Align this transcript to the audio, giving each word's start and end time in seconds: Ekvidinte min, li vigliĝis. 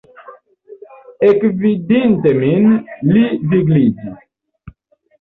Ekvidinte 1.27 2.33
min, 2.41 2.75
li 3.13 3.31
vigliĝis. 3.55 4.05